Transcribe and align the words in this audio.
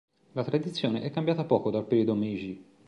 La 0.31 0.43
tradizione 0.43 1.03
è 1.03 1.11
cambiata 1.11 1.43
poco 1.43 1.69
dal 1.69 1.85
periodo 1.85 2.15
Meiji. 2.15 2.65